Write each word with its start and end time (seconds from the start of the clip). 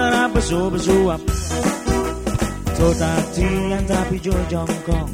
sarap 0.00 0.30
besu 0.32 0.60
besuap 0.72 1.20
Totatian 2.80 3.82
tapi 3.84 4.16
jo 4.24 4.32
jongkong 4.48 5.10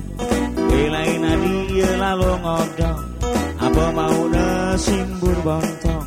Belain 0.66 1.24
dia 1.72 1.90
lalu 1.98 2.30
ngodong. 2.38 3.00
Apa 3.56 3.84
mau 3.96 4.18
simbur 4.78 5.36
bontong? 5.42 6.06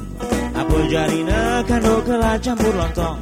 Apa 0.55 0.77
jari 0.87 1.21
kando 1.67 1.95
kelah 2.07 2.37
campur 2.39 2.73
lontong? 2.79 3.17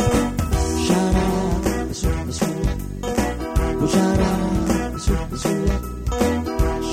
Syarat 0.85 1.85
besu 1.89 2.11
besu 2.29 2.49
Syarat 3.87 4.89
besu 4.93 5.15
besu 5.31 5.55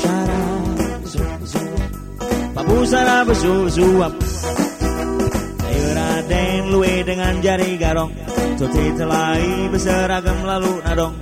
Syarat 0.00 0.98
besu 1.05 1.22
besu 1.42 1.62
Papu 2.56 2.77
sarap 2.88 3.22
besu 3.28 3.52
besuap 3.69 4.12
Ayo 4.14 5.44
Raden 6.24 6.73
luwe 6.73 7.05
dengan 7.05 7.37
jari 7.45 7.77
garong. 7.77 8.09
Tuti 8.56 8.96
telai 8.96 9.69
berseragam 9.69 10.41
lalu 10.48 10.80
nadong. 10.80 11.12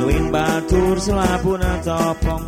Luin 0.00 0.32
batur 0.32 0.96
selapuna 0.96 1.80
topong 1.80 2.40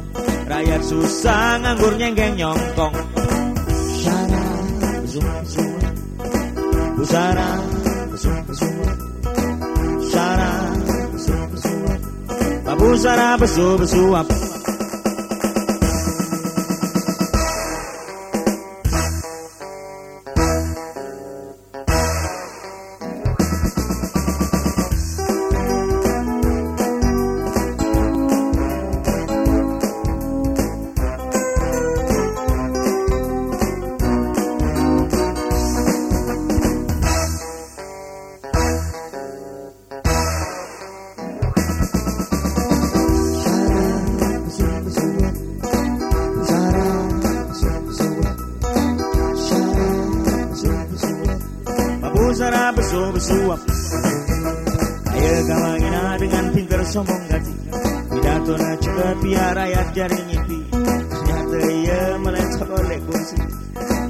Rakyat 0.49 0.83
susah 0.85 1.61
nganggur 1.61 1.97
nyenggeng 2.01 2.37
nyongkong. 2.41 2.95
Syara 4.01 4.45
besu 5.05 5.21
besu 5.21 5.65
Busara 6.97 7.51
besu 8.09 8.33
besu 8.49 8.69
Syara 10.09 10.53
besu 11.13 11.37
besu 11.53 11.75
Babusara 12.65 13.29
besu 13.37 13.67
besu 13.77 14.03
Sarap 52.69 52.85
besu-besuap 52.85 53.61
Kaya 55.09 55.37
kamangina 55.49 56.21
dengan 56.21 56.45
pinter 56.53 56.85
sombong 56.85 57.25
gati 57.33 57.55
Pidato 58.13 58.53
na 58.61 58.73
cepat 58.77 59.17
biar 59.25 59.57
rakyat 59.57 59.89
jari 59.97 60.21
nyipi 60.29 60.59
Ternyata 61.09 61.59
ia 61.65 62.03
melecok 62.21 62.69
oleh 62.69 63.01
kursi 63.09 63.41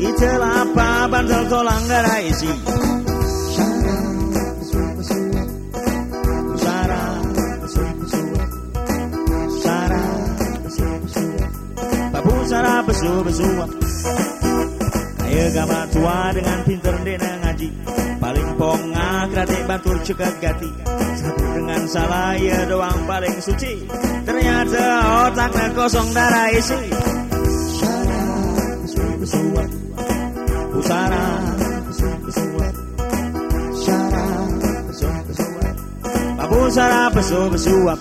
Itulah 0.02 0.66
apa 0.66 1.06
bandel 1.06 1.42
tolang 1.46 1.86
gara 1.86 2.18
isi 2.18 2.50
besu-besuap 12.88 13.70
gambar 15.54 15.84
tua 15.94 16.19
dengan 16.34 16.59
pinter 16.66 16.94
dena 17.06 17.32
ngaji 17.47 17.69
Paling 18.19 18.49
pongah 18.59 19.21
kratik 19.31 19.62
batur 19.71 19.97
cekat 20.03 20.34
gati 20.43 20.71
Satu 21.19 21.44
dengan 21.54 21.82
salah 21.87 22.34
ya 22.34 22.59
doang 22.66 23.00
paling 23.06 23.37
suci 23.38 23.87
Ternyata 24.27 24.84
otaknya 25.31 25.66
kosong 25.78 26.09
darah 26.10 26.48
isi 26.50 26.82
Pusara 30.75 31.34
besu 31.87 32.09
besuap 32.27 32.75
Syara 33.78 34.27
besu 34.87 35.09
besuap 35.28 35.75
Babu 36.38 36.60
sara 36.72 37.03
besu 37.15 37.41
besuap 37.53 37.98